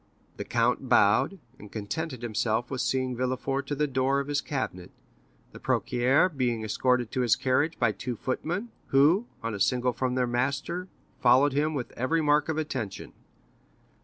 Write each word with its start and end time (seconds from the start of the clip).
The 0.37 0.43
count 0.43 0.89
bowed, 0.89 1.37
and 1.59 1.71
contented 1.71 2.23
himself 2.23 2.71
with 2.71 2.81
seeing 2.81 3.15
Villefort 3.15 3.67
to 3.67 3.75
the 3.75 3.85
door 3.85 4.19
of 4.19 4.29
his 4.29 4.41
cabinet, 4.41 4.89
the 5.51 5.59
procureur 5.59 6.27
being 6.27 6.63
escorted 6.63 7.11
to 7.11 7.21
his 7.21 7.35
carriage 7.35 7.77
by 7.77 7.91
two 7.91 8.15
footmen, 8.15 8.69
who, 8.87 9.27
on 9.43 9.53
a 9.53 9.59
signal 9.59 9.93
from 9.93 10.15
their 10.15 10.25
master, 10.25 10.87
followed 11.19 11.53
him 11.53 11.75
with 11.75 11.91
every 11.91 12.19
mark 12.23 12.49
of 12.49 12.57
attention. 12.57 13.13